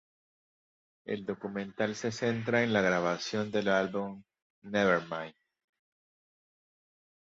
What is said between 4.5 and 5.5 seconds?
"Nevermind".